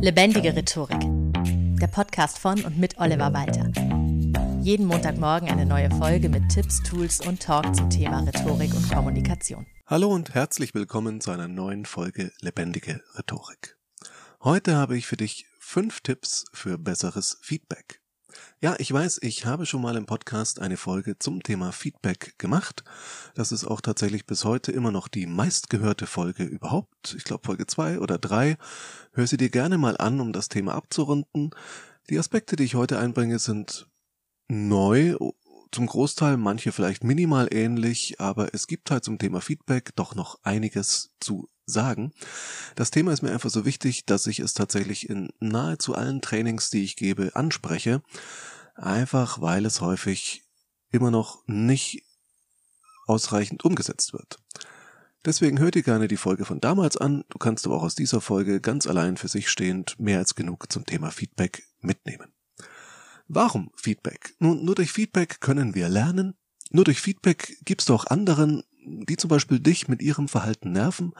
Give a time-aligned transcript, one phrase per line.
[0.00, 1.00] Lebendige Rhetorik.
[1.80, 3.72] Der Podcast von und mit Oliver Walter.
[4.62, 9.66] Jeden Montagmorgen eine neue Folge mit Tipps, Tools und Talk zum Thema Rhetorik und Kommunikation.
[9.86, 13.76] Hallo und herzlich willkommen zu einer neuen Folge Lebendige Rhetorik.
[14.40, 18.00] Heute habe ich für dich fünf Tipps für besseres Feedback.
[18.60, 22.82] Ja, ich weiß, ich habe schon mal im Podcast eine Folge zum Thema Feedback gemacht.
[23.34, 27.14] Das ist auch tatsächlich bis heute immer noch die meistgehörte Folge überhaupt.
[27.16, 28.56] Ich glaube Folge zwei oder drei.
[29.12, 31.50] Hör sie dir gerne mal an, um das Thema abzurunden.
[32.10, 33.86] Die Aspekte, die ich heute einbringe, sind
[34.48, 35.16] neu,
[35.70, 40.38] zum Großteil manche vielleicht minimal ähnlich, aber es gibt halt zum Thema Feedback doch noch
[40.42, 42.12] einiges zu sagen.
[42.74, 46.70] Das Thema ist mir einfach so wichtig, dass ich es tatsächlich in nahezu allen Trainings,
[46.70, 48.02] die ich gebe, anspreche.
[48.74, 50.44] Einfach weil es häufig
[50.90, 52.04] immer noch nicht
[53.06, 54.38] ausreichend umgesetzt wird.
[55.24, 57.24] Deswegen hört ihr gerne die Folge von damals an.
[57.28, 60.70] Du kannst aber auch aus dieser Folge ganz allein für sich stehend mehr als genug
[60.72, 62.32] zum Thema Feedback mitnehmen.
[63.26, 64.34] Warum Feedback?
[64.38, 66.34] Nun, nur durch Feedback können wir lernen.
[66.70, 71.12] Nur durch Feedback gibst du auch anderen die zum Beispiel dich mit ihrem Verhalten nerven,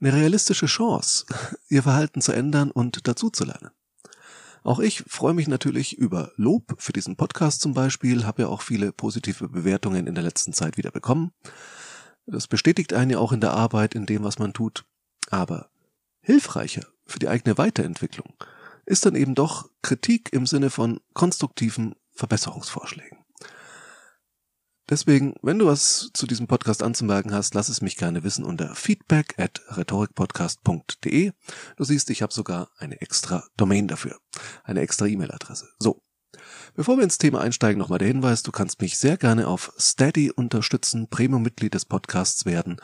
[0.00, 1.26] eine realistische Chance,
[1.68, 3.70] ihr Verhalten zu ändern und dazuzulernen.
[4.64, 8.62] Auch ich freue mich natürlich über Lob für diesen Podcast zum Beispiel, habe ja auch
[8.62, 11.32] viele positive Bewertungen in der letzten Zeit wieder bekommen.
[12.26, 14.84] Das bestätigt einen ja auch in der Arbeit, in dem, was man tut.
[15.30, 15.70] Aber
[16.20, 18.32] hilfreicher für die eigene Weiterentwicklung
[18.86, 23.21] ist dann eben doch Kritik im Sinne von konstruktiven Verbesserungsvorschlägen.
[24.92, 28.74] Deswegen, wenn du was zu diesem Podcast anzumerken hast, lass es mich gerne wissen unter
[28.74, 31.32] feedback at rhetorikpodcast.de.
[31.78, 34.18] Du siehst, ich habe sogar eine extra Domain dafür,
[34.64, 35.66] eine extra E-Mail-Adresse.
[35.78, 36.02] So.
[36.74, 40.30] Bevor wir ins Thema einsteigen, nochmal der Hinweis, du kannst mich sehr gerne auf Steady
[40.30, 42.76] unterstützen, Premium-Mitglied des Podcasts werden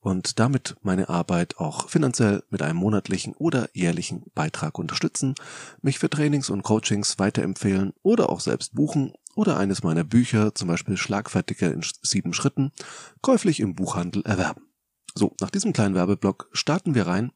[0.00, 5.34] und damit meine Arbeit auch finanziell mit einem monatlichen oder jährlichen Beitrag unterstützen,
[5.82, 10.68] mich für Trainings und Coachings weiterempfehlen oder auch selbst buchen oder eines meiner Bücher, zum
[10.68, 12.72] Beispiel Schlagfertiger in sieben Schritten,
[13.20, 14.70] käuflich im Buchhandel erwerben.
[15.14, 17.32] So, nach diesem kleinen Werbeblock starten wir rein.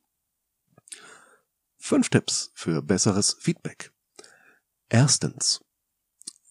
[1.76, 3.92] Fünf Tipps für besseres Feedback.
[4.88, 5.60] Erstens.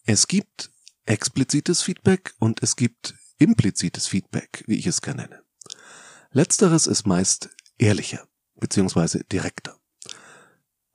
[0.05, 0.69] Es gibt
[1.05, 5.42] explizites Feedback und es gibt implizites Feedback, wie ich es gerne nenne.
[6.35, 8.27] Letzteres ist meist ehrlicher
[8.59, 9.23] bzw.
[9.31, 9.77] direkter.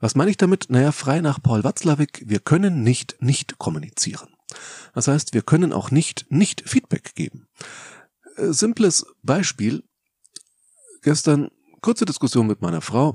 [0.01, 0.67] Was meine ich damit?
[0.69, 4.35] Naja, frei nach Paul Watzlawick, wir können nicht nicht kommunizieren.
[4.95, 7.47] Das heißt, wir können auch nicht nicht Feedback geben.
[8.37, 9.85] Äh, simples Beispiel.
[11.03, 11.51] Gestern
[11.83, 13.15] kurze Diskussion mit meiner Frau.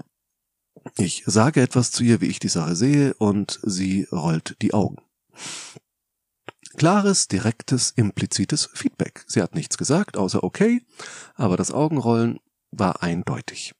[0.98, 4.98] Ich sage etwas zu ihr, wie ich die Sache sehe, und sie rollt die Augen.
[6.78, 9.24] Klares, direktes, implizites Feedback.
[9.28, 10.82] Sie hat nichts gesagt, außer okay,
[11.36, 12.40] aber das Augenrollen
[12.72, 13.74] war eindeutig.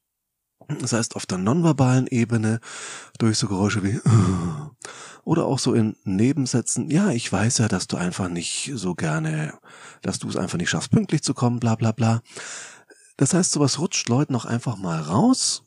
[0.68, 2.60] Das heißt, auf der nonverbalen Ebene
[3.18, 4.00] durch so Geräusche wie
[5.24, 9.58] oder auch so in Nebensätzen, ja, ich weiß ja, dass du einfach nicht so gerne,
[10.02, 12.22] dass du es einfach nicht schaffst, pünktlich zu kommen, bla bla bla.
[13.16, 15.62] Das heißt, sowas rutscht Leuten noch einfach mal raus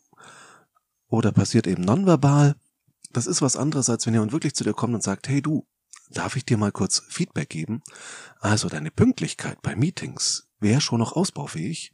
[1.08, 2.56] oder passiert eben nonverbal.
[3.12, 5.66] Das ist was anderes, als wenn jemand wirklich zu dir kommt und sagt, hey du,
[6.10, 7.82] darf ich dir mal kurz Feedback geben?
[8.40, 11.94] Also deine Pünktlichkeit bei Meetings wäre schon noch ausbaufähig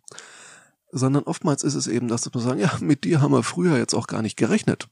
[0.94, 3.96] sondern oftmals ist es eben, dass du sagen, ja, mit dir haben wir früher jetzt
[3.96, 4.88] auch gar nicht gerechnet.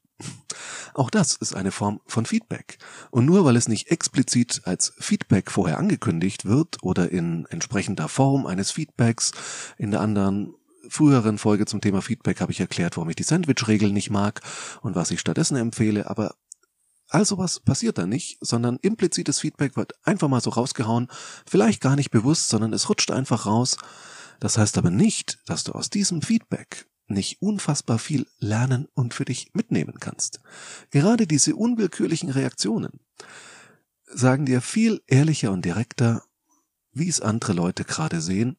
[0.93, 2.77] Auch das ist eine Form von Feedback.
[3.11, 8.45] Und nur weil es nicht explizit als Feedback vorher angekündigt wird oder in entsprechender Form
[8.45, 9.31] eines Feedbacks,
[9.77, 10.55] in der anderen
[10.89, 14.41] früheren Folge zum Thema Feedback habe ich erklärt, warum ich die Sandwich-Regel nicht mag
[14.81, 16.35] und was ich stattdessen empfehle, aber
[17.11, 21.07] all sowas passiert da nicht, sondern implizites Feedback wird einfach mal so rausgehauen,
[21.45, 23.77] vielleicht gar nicht bewusst, sondern es rutscht einfach raus
[24.41, 29.23] das heißt aber nicht, dass du aus diesem Feedback nicht unfassbar viel lernen und für
[29.23, 30.41] dich mitnehmen kannst.
[30.89, 32.99] Gerade diese unwillkürlichen Reaktionen
[34.07, 36.23] sagen dir viel ehrlicher und direkter,
[36.91, 38.57] wie es andere Leute gerade sehen,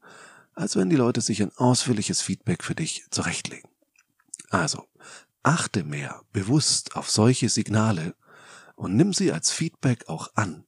[0.54, 3.68] als wenn die Leute sich ein ausführliches Feedback für dich zurechtlegen.
[4.50, 4.86] Also,
[5.42, 8.14] achte mehr bewusst auf solche Signale
[8.82, 10.64] und nimm sie als Feedback auch an.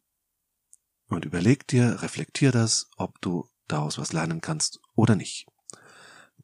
[1.08, 5.46] Und überleg dir, reflektier das, ob du daraus was lernen kannst oder nicht.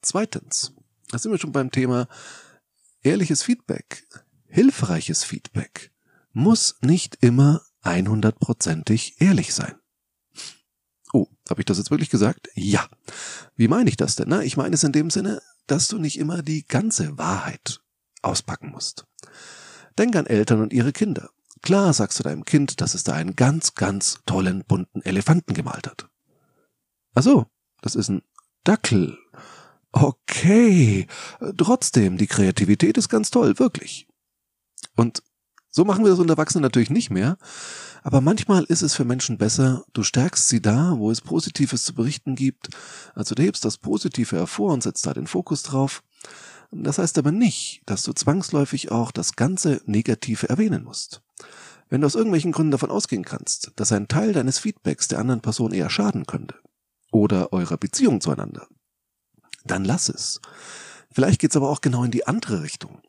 [0.02, 0.72] Zweitens,
[1.10, 2.08] da sind wir schon beim Thema
[3.02, 4.04] ehrliches Feedback,
[4.46, 5.92] hilfreiches Feedback
[6.32, 9.76] muss nicht immer 100%ig ehrlich sein.
[11.12, 12.48] Oh, habe ich das jetzt wirklich gesagt?
[12.54, 12.88] Ja.
[13.56, 14.28] Wie meine ich das denn?
[14.28, 17.80] Na, ich meine es in dem Sinne, dass du nicht immer die ganze Wahrheit
[18.22, 19.06] auspacken musst.
[19.98, 21.30] Denk an Eltern und ihre Kinder.
[21.62, 25.86] Klar sagst du deinem Kind, dass es da einen ganz, ganz tollen bunten Elefanten gemalt
[25.86, 26.08] hat.
[27.14, 27.46] Ach so,
[27.82, 28.22] das ist ein
[28.64, 29.18] Dackel.
[29.92, 31.06] Okay.
[31.56, 34.06] Trotzdem, die Kreativität ist ganz toll, wirklich.
[34.96, 35.22] Und
[35.70, 37.36] so machen wir das unter Erwachsenen natürlich nicht mehr.
[38.02, 41.94] Aber manchmal ist es für Menschen besser, du stärkst sie da, wo es Positives zu
[41.94, 42.68] berichten gibt.
[43.14, 46.02] Also du hebst das Positive hervor und setzt da den Fokus drauf.
[46.70, 51.22] Das heißt aber nicht, dass du zwangsläufig auch das ganze Negative erwähnen musst.
[51.88, 55.40] Wenn du aus irgendwelchen Gründen davon ausgehen kannst, dass ein Teil deines Feedbacks der anderen
[55.40, 56.54] Person eher schaden könnte
[57.10, 58.68] oder eurer Beziehung zueinander,
[59.64, 60.40] dann lass es.
[61.10, 63.00] Vielleicht geht's aber auch genau in die andere Richtung.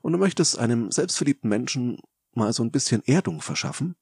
[0.00, 1.98] Und du möchtest einem selbstverliebten Menschen
[2.34, 3.96] mal so ein bisschen Erdung verschaffen,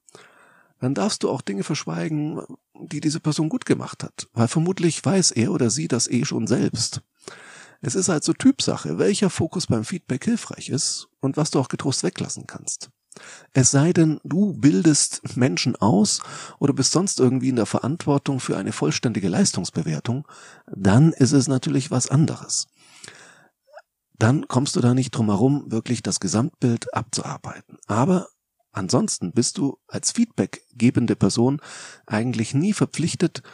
[0.78, 2.42] dann darfst du auch Dinge verschweigen,
[2.74, 6.46] die diese Person gut gemacht hat, weil vermutlich weiß er oder sie das eh schon
[6.46, 7.00] selbst.
[7.86, 12.02] Es ist also Typsache, welcher Fokus beim Feedback hilfreich ist und was du auch getrost
[12.02, 12.90] weglassen kannst.
[13.52, 16.20] Es sei denn, du bildest Menschen aus
[16.58, 20.26] oder bist sonst irgendwie in der Verantwortung für eine vollständige Leistungsbewertung,
[20.66, 22.66] dann ist es natürlich was anderes.
[24.18, 27.78] Dann kommst du da nicht drum herum, wirklich das Gesamtbild abzuarbeiten.
[27.86, 28.26] Aber
[28.72, 31.60] ansonsten bist du als Feedback-gebende Person
[32.04, 33.44] eigentlich nie verpflichtet,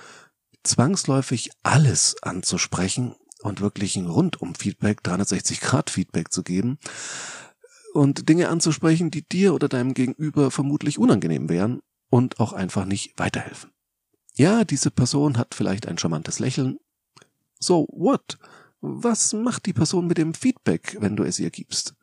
[0.64, 6.78] zwangsläufig alles anzusprechen und wirklich ein Rundum-Feedback, 360-Grad-Feedback zu geben
[7.92, 11.80] und Dinge anzusprechen, die dir oder deinem Gegenüber vermutlich unangenehm wären
[12.10, 13.70] und auch einfach nicht weiterhelfen.
[14.34, 16.78] Ja, diese Person hat vielleicht ein charmantes Lächeln.
[17.58, 18.38] So what?
[18.80, 21.94] Was macht die Person mit dem Feedback, wenn du es ihr gibst?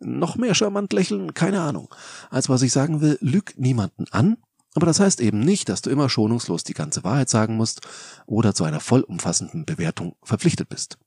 [0.00, 1.32] Noch mehr charmant lächeln?
[1.32, 1.94] Keine Ahnung.
[2.30, 4.36] Also was ich sagen will, lüg niemanden an,
[4.74, 7.80] aber das heißt eben nicht, dass du immer schonungslos die ganze Wahrheit sagen musst
[8.26, 10.98] oder zu einer vollumfassenden Bewertung verpflichtet bist.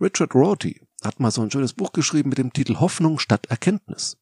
[0.00, 4.16] Richard Rorty hat mal so ein schönes Buch geschrieben mit dem Titel Hoffnung statt Erkenntnis.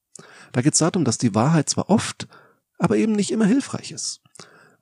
[0.52, 2.26] Da geht es darum, dass die Wahrheit zwar oft,
[2.78, 4.20] aber eben nicht immer hilfreich ist.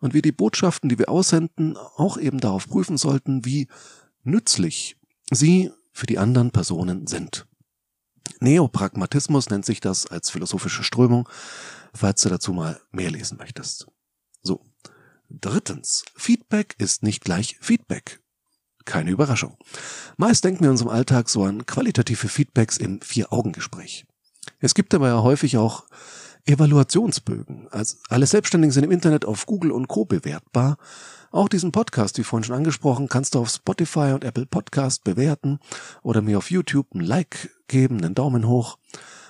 [0.01, 3.69] Und wir die Botschaften, die wir aussenden, auch eben darauf prüfen sollten, wie
[4.25, 4.97] nützlich
[5.31, 7.47] sie für die anderen Personen sind.
[8.41, 11.29] Neopragmatismus nennt sich das als philosophische Strömung,
[11.95, 13.87] falls du dazu mal mehr lesen möchtest.
[14.43, 14.65] So.
[15.29, 16.05] Drittens.
[16.17, 18.21] Feedback ist nicht gleich Feedback.
[18.85, 19.57] Keine Überraschung.
[20.17, 24.07] Meist denken wir in unserem Alltag so an qualitative Feedbacks im Vier-Augen-Gespräch.
[24.59, 25.85] Es gibt aber ja häufig auch
[26.47, 27.69] Evaluationsbögen.
[27.71, 30.05] Also alle Selbstständigen sind im Internet auf Google und Co.
[30.05, 30.79] bewertbar.
[31.31, 35.61] Auch diesen Podcast, wie vorhin schon angesprochen, kannst du auf Spotify und Apple Podcast bewerten
[36.03, 38.79] oder mir auf YouTube ein Like geben, einen Daumen hoch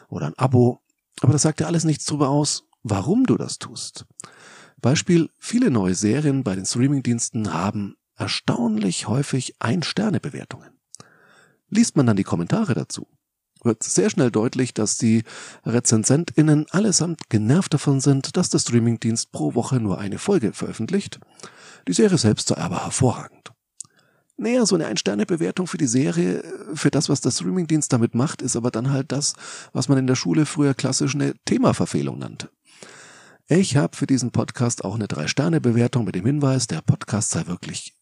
[0.08, 0.80] oder ein Abo.
[1.20, 4.06] Aber das sagt ja alles nichts darüber aus, warum du das tust.
[4.80, 10.70] Beispiel, viele neue Serien bei den Streamingdiensten haben erstaunlich häufig Ein-Sterne-Bewertungen.
[11.68, 13.06] Liest man dann die Kommentare dazu,
[13.62, 15.22] wird sehr schnell deutlich, dass die
[15.64, 21.20] RezensentInnen allesamt genervt davon sind, dass der Streamingdienst pro Woche nur eine Folge veröffentlicht.
[21.86, 23.52] Die Serie selbst sei aber hervorragend.
[24.40, 26.42] Naja, so eine Ein-Sterne-Bewertung für die Serie,
[26.72, 29.34] für das, was der Streamingdienst damit macht, ist aber dann halt das,
[29.74, 32.48] was man in der Schule früher klassisch eine Themaverfehlung nannte.
[33.48, 37.92] Ich habe für diesen Podcast auch eine Drei-Sterne-Bewertung mit dem Hinweis, der Podcast sei wirklich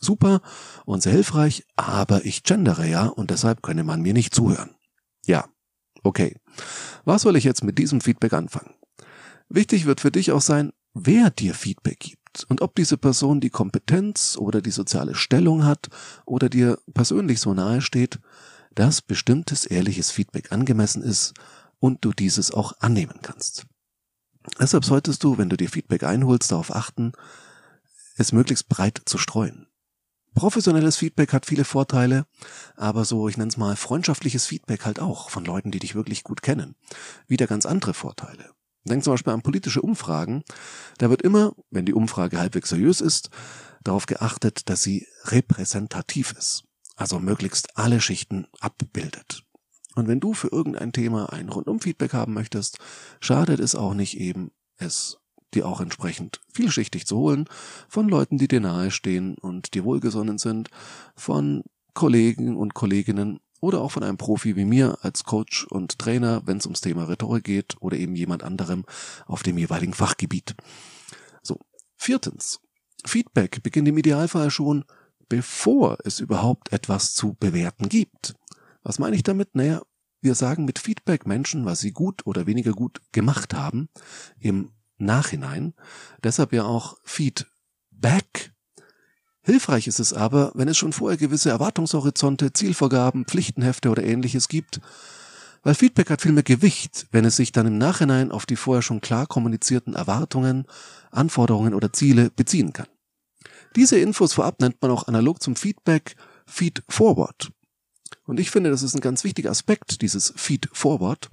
[0.00, 0.40] super
[0.86, 4.74] und sehr hilfreich, aber ich gendere ja und deshalb könne man mir nicht zuhören.
[5.24, 5.44] Ja,
[6.02, 6.34] okay.
[7.04, 8.74] Was soll ich jetzt mit diesem Feedback anfangen?
[9.48, 13.50] Wichtig wird für dich auch sein, wer dir Feedback gibt und ob diese Person die
[13.50, 15.88] Kompetenz oder die soziale Stellung hat
[16.24, 18.18] oder dir persönlich so nahe steht,
[18.74, 21.34] dass bestimmtes ehrliches Feedback angemessen ist
[21.78, 23.66] und du dieses auch annehmen kannst.
[24.60, 27.12] Deshalb solltest du, wenn du dir Feedback einholst, darauf achten,
[28.16, 29.66] es möglichst breit zu streuen.
[30.34, 32.26] Professionelles Feedback hat viele Vorteile,
[32.76, 36.24] aber so, ich nenne es mal, freundschaftliches Feedback halt auch von Leuten, die dich wirklich
[36.24, 36.76] gut kennen.
[37.26, 38.50] Wieder ganz andere Vorteile.
[38.88, 40.44] Denk zum Beispiel an politische Umfragen.
[40.98, 43.30] Da wird immer, wenn die Umfrage halbwegs seriös ist,
[43.82, 46.64] darauf geachtet, dass sie repräsentativ ist.
[46.94, 49.42] Also möglichst alle Schichten abbildet.
[49.94, 52.78] Und wenn du für irgendein Thema ein Rundum-Feedback haben möchtest,
[53.20, 55.18] schadet es auch nicht eben, es
[55.54, 57.48] die auch entsprechend vielschichtig zu holen,
[57.88, 60.68] von Leuten, die dir nahestehen und dir wohlgesonnen sind,
[61.14, 61.62] von
[61.94, 66.58] Kollegen und Kolleginnen oder auch von einem Profi wie mir als Coach und Trainer, wenn
[66.58, 68.84] es ums Thema Rhetorik geht oder eben jemand anderem
[69.26, 70.54] auf dem jeweiligen Fachgebiet.
[71.42, 71.58] So.
[71.96, 72.60] Viertens.
[73.04, 74.84] Feedback beginnt im Idealfall schon,
[75.28, 78.34] bevor es überhaupt etwas zu bewerten gibt.
[78.84, 79.56] Was meine ich damit?
[79.56, 79.82] Naja,
[80.20, 83.88] wir sagen mit Feedback Menschen, was sie gut oder weniger gut gemacht haben,
[84.38, 85.74] im Nachhinein.
[86.22, 88.52] Deshalb ja auch Feedback.
[89.46, 94.80] Hilfreich ist es aber, wenn es schon vorher gewisse Erwartungshorizonte, Zielvorgaben, Pflichtenhefte oder ähnliches gibt,
[95.62, 98.82] weil Feedback hat viel mehr Gewicht, wenn es sich dann im Nachhinein auf die vorher
[98.82, 100.66] schon klar kommunizierten Erwartungen,
[101.12, 102.88] Anforderungen oder Ziele beziehen kann.
[103.76, 107.52] Diese Infos vorab nennt man auch analog zum Feedback Feed Forward.
[108.24, 111.30] Und ich finde, das ist ein ganz wichtiger Aspekt dieses Feed Forward,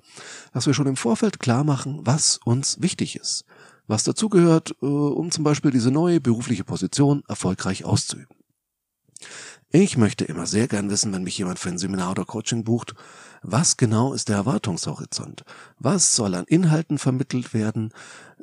[0.53, 3.43] dass wir schon im Vorfeld klar machen, was uns wichtig ist,
[3.87, 8.35] was dazugehört, äh, um zum Beispiel diese neue berufliche Position erfolgreich auszuüben.
[9.75, 12.93] Ich möchte immer sehr gern wissen, wenn mich jemand für ein Seminar oder Coaching bucht,
[13.41, 15.43] was genau ist der Erwartungshorizont?
[15.79, 17.91] Was soll an Inhalten vermittelt werden?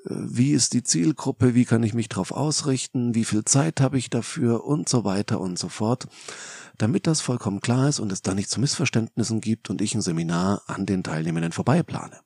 [0.05, 1.55] Äh, wie ist die Zielgruppe?
[1.55, 3.15] Wie kann ich mich darauf ausrichten?
[3.15, 4.65] Wie viel Zeit habe ich dafür?
[4.65, 6.09] Und so weiter und so fort.
[6.79, 10.03] Damit das vollkommen klar ist und es da nicht zu Missverständnissen gibt und ich ein
[10.03, 12.19] Seminar an den Teilnehmenden vorbeiplane.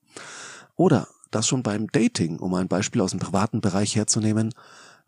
[0.76, 4.54] Oder dass schon beim Dating, um ein Beispiel aus dem privaten Bereich herzunehmen,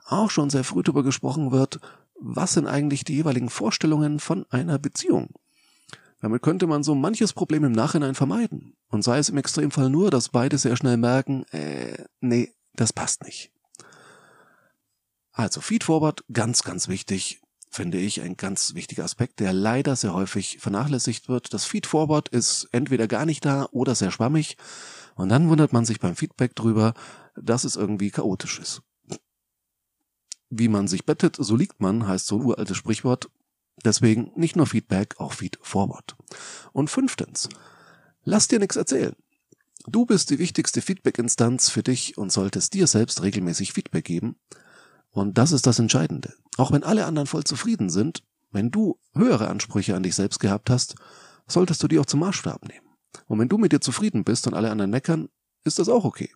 [0.06, 1.80] auch schon sehr früh darüber gesprochen wird,
[2.18, 5.30] was sind eigentlich die jeweiligen Vorstellungen von einer Beziehung.
[6.21, 8.75] Damit könnte man so manches Problem im Nachhinein vermeiden.
[8.88, 13.23] Und sei es im Extremfall nur, dass beide sehr schnell merken, äh, nee, das passt
[13.23, 13.52] nicht.
[15.33, 20.58] Also Feedforward, ganz, ganz wichtig, finde ich, ein ganz wichtiger Aspekt, der leider sehr häufig
[20.61, 21.52] vernachlässigt wird.
[21.52, 24.56] Das Feedforward ist entweder gar nicht da oder sehr schwammig.
[25.14, 26.94] Und dann wundert man sich beim Feedback drüber,
[27.35, 28.82] dass es irgendwie chaotisch ist.
[30.49, 33.28] Wie man sich bettet, so liegt man, heißt so ein uraltes Sprichwort.
[33.85, 36.16] Deswegen nicht nur Feedback, auch Feed Forward.
[36.73, 37.49] Und fünftens,
[38.25, 39.14] lass dir nichts erzählen.
[39.87, 44.37] Du bist die wichtigste Feedback-Instanz für dich und solltest dir selbst regelmäßig Feedback geben.
[45.11, 46.35] Und das ist das Entscheidende.
[46.56, 50.70] Auch wenn alle anderen voll zufrieden sind, wenn du höhere Ansprüche an dich selbst gehabt
[50.70, 50.94] hast,
[51.46, 52.86] solltest du die auch zum Maßstab nehmen.
[53.26, 55.28] Und wenn du mit dir zufrieden bist und alle anderen meckern,
[55.64, 56.30] ist das auch okay.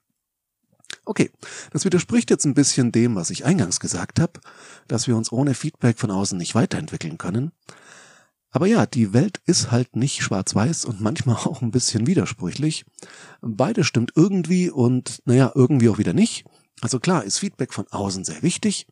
[1.05, 1.31] Okay,
[1.73, 4.41] das widerspricht jetzt ein bisschen dem, was ich eingangs gesagt habe,
[4.87, 7.53] dass wir uns ohne Feedback von außen nicht weiterentwickeln können.
[8.51, 12.85] Aber ja, die Welt ist halt nicht schwarz-weiß und manchmal auch ein bisschen widersprüchlich.
[13.41, 16.45] Beide stimmt irgendwie und naja, irgendwie auch wieder nicht.
[16.81, 18.87] Also klar ist Feedback von außen sehr wichtig,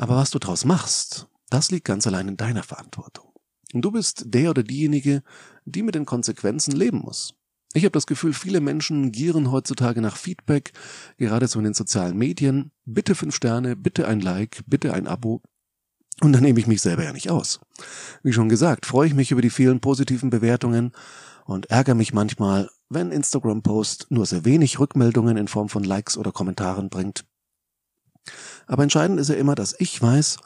[0.00, 3.26] aber was du draus machst, das liegt ganz allein in deiner Verantwortung.
[3.74, 5.22] Und du bist der oder diejenige,
[5.66, 7.34] die mit den Konsequenzen leben muss.
[7.74, 10.72] Ich habe das Gefühl, viele Menschen gieren heutzutage nach Feedback,
[11.18, 12.72] gerade so in den sozialen Medien.
[12.86, 15.42] Bitte fünf Sterne, bitte ein Like, bitte ein Abo.
[16.22, 17.60] Und dann nehme ich mich selber ja nicht aus.
[18.22, 20.92] Wie schon gesagt, freue ich mich über die vielen positiven Bewertungen
[21.44, 26.32] und ärgere mich manchmal, wenn Instagram-Post nur sehr wenig Rückmeldungen in Form von Likes oder
[26.32, 27.26] Kommentaren bringt.
[28.66, 30.38] Aber entscheidend ist ja immer, dass ich weiß,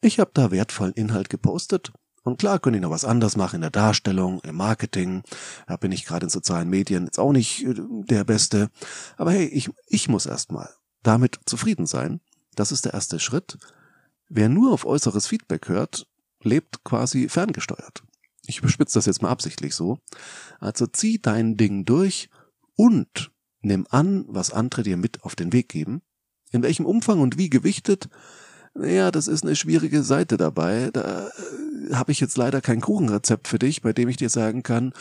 [0.00, 1.92] ich habe da wertvollen Inhalt gepostet
[2.24, 5.22] und klar könnte ich noch was anders machen in der Darstellung, im Marketing.
[5.66, 8.70] Da bin ich gerade in sozialen Medien jetzt auch nicht äh, der Beste.
[9.16, 10.70] Aber hey, ich, ich muss erstmal
[11.02, 12.20] damit zufrieden sein.
[12.54, 13.58] Das ist der erste Schritt.
[14.28, 16.06] Wer nur auf äußeres Feedback hört,
[16.42, 18.02] lebt quasi ferngesteuert.
[18.46, 19.98] Ich überspitze das jetzt mal absichtlich so.
[20.60, 22.30] Also zieh dein Ding durch
[22.74, 26.00] und nimm an, was andere dir mit auf den Weg geben.
[26.54, 28.08] In welchem Umfang und wie gewichtet,
[28.74, 30.90] naja, das ist eine schwierige Seite dabei.
[30.92, 34.62] Da äh, habe ich jetzt leider kein Kuchenrezept für dich, bei dem ich dir sagen
[34.62, 34.92] kann,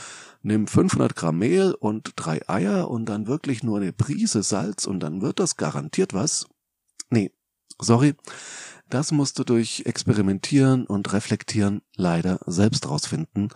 [0.41, 4.99] nimm 500 Gramm Mehl und drei Eier und dann wirklich nur eine Prise Salz und
[4.99, 6.47] dann wird das garantiert was.
[7.11, 7.31] Nee,
[7.79, 8.15] sorry.
[8.89, 13.49] Das musst du durch Experimentieren und Reflektieren leider selbst rausfinden.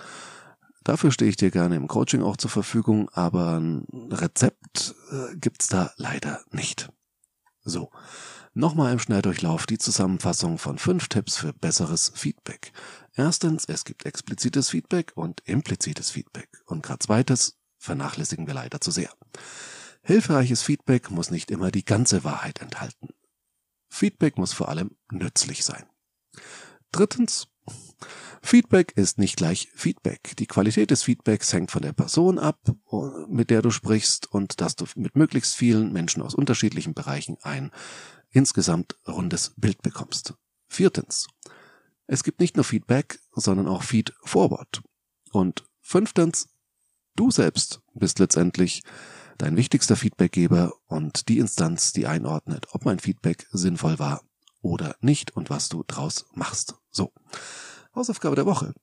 [0.84, 5.68] Dafür stehe ich dir gerne im Coaching auch zur Verfügung, aber ein Rezept äh, gibt's
[5.68, 6.90] da leider nicht.
[7.68, 7.92] So.
[8.54, 12.72] Nochmal im Schnelldurchlauf die Zusammenfassung von fünf Tipps für besseres Feedback.
[13.14, 16.50] Erstens, es gibt explizites Feedback und implizites Feedback.
[16.66, 19.12] Und gerade zweites vernachlässigen wir leider zu sehr.
[20.02, 23.10] Hilfreiches Feedback muss nicht immer die ganze Wahrheit enthalten.
[23.90, 25.86] Feedback muss vor allem nützlich sein.
[26.92, 27.48] Drittens,
[28.42, 30.36] Feedback ist nicht gleich Feedback.
[30.38, 32.60] Die Qualität des Feedbacks hängt von der Person ab,
[33.28, 37.72] mit der du sprichst und dass du mit möglichst vielen Menschen aus unterschiedlichen Bereichen ein
[38.32, 40.34] insgesamt rundes Bild bekommst.
[40.68, 41.28] Viertens.
[42.08, 44.82] Es gibt nicht nur Feedback, sondern auch Feed Forward.
[45.32, 46.48] Und fünftens.
[47.16, 48.84] Du selbst bist letztendlich
[49.38, 54.22] dein wichtigster Feedbackgeber und die Instanz, die einordnet, ob mein Feedback sinnvoll war
[54.62, 56.76] oder nicht und was du draus machst.
[56.92, 57.12] So.
[57.98, 58.74] Hausaufgabe der Woche.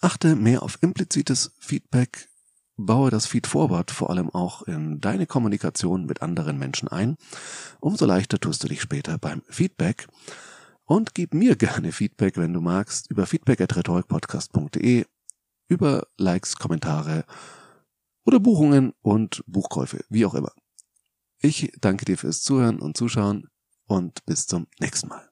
[0.00, 2.28] Achte mehr auf implizites Feedback
[2.76, 7.16] Baue das Feed Forward vor allem auch in deine Kommunikation mit anderen Menschen ein.
[7.80, 10.08] Umso leichter tust du dich später beim Feedback.
[10.84, 15.04] Und gib mir gerne Feedback, wenn du magst, über feedback.rhetorikpodcast.de,
[15.68, 17.24] über Likes, Kommentare
[18.24, 20.52] oder Buchungen und Buchkäufe, wie auch immer.
[21.40, 23.48] Ich danke dir fürs Zuhören und Zuschauen
[23.86, 25.31] und bis zum nächsten Mal.